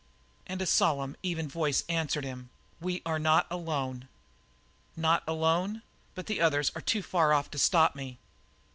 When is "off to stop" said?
7.33-7.95